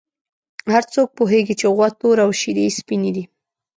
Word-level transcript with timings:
هر 0.73 0.83
څوک 0.93 1.07
پوهېږي 1.17 1.53
چې 1.59 1.65
غوا 1.75 1.87
توره 1.99 2.21
او 2.25 2.31
شیدې 2.39 2.63
یې 2.67 2.75
سپینې 2.79 3.11
دي. 3.15 3.23